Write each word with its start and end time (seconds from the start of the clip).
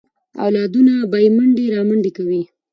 اولادونه 0.43 0.93
به 1.11 1.17
یې 1.23 1.29
منډې 1.37 1.65
رامنډې 1.75 2.11
کوي. 2.17 2.41